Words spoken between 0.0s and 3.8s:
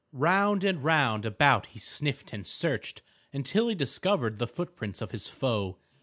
Round and round about he sniffed and searched until he